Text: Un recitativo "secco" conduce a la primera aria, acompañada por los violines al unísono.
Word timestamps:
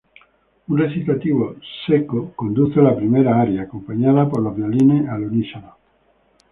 Un 0.69 0.77
recitativo 0.79 1.57
"secco" 1.85 2.31
conduce 2.35 2.79
a 2.79 2.81
la 2.81 2.95
primera 2.95 3.39
aria, 3.39 3.61
acompañada 3.61 4.27
por 4.27 4.41
los 4.41 4.55
violines 4.55 5.07
al 5.07 5.25
unísono. 5.25 5.75